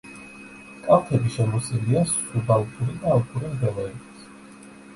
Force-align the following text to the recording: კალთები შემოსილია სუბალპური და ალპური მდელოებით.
კალთები 0.85 1.33
შემოსილია 1.35 2.03
სუბალპური 2.13 2.99
და 3.07 3.15
ალპური 3.19 3.55
მდელოებით. 3.55 4.29